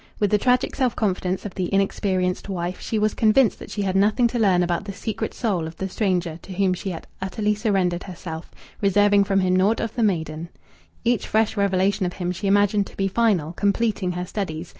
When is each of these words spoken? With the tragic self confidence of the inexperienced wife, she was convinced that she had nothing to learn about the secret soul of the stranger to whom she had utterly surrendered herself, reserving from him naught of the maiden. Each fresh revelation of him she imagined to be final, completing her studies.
With 0.19 0.31
the 0.31 0.39
tragic 0.39 0.75
self 0.75 0.95
confidence 0.95 1.45
of 1.45 1.53
the 1.53 1.71
inexperienced 1.71 2.49
wife, 2.49 2.81
she 2.81 2.97
was 2.97 3.13
convinced 3.13 3.59
that 3.59 3.69
she 3.69 3.83
had 3.83 3.95
nothing 3.95 4.25
to 4.29 4.39
learn 4.39 4.63
about 4.63 4.85
the 4.85 4.93
secret 4.93 5.31
soul 5.31 5.67
of 5.67 5.77
the 5.77 5.87
stranger 5.87 6.39
to 6.41 6.53
whom 6.53 6.73
she 6.73 6.89
had 6.89 7.05
utterly 7.21 7.53
surrendered 7.53 8.05
herself, 8.05 8.49
reserving 8.81 9.25
from 9.25 9.41
him 9.41 9.55
naught 9.55 9.79
of 9.79 9.93
the 9.93 10.01
maiden. 10.01 10.49
Each 11.03 11.27
fresh 11.27 11.55
revelation 11.55 12.07
of 12.07 12.13
him 12.13 12.31
she 12.31 12.47
imagined 12.47 12.87
to 12.87 12.97
be 12.97 13.07
final, 13.07 13.53
completing 13.53 14.13
her 14.13 14.25
studies. 14.25 14.69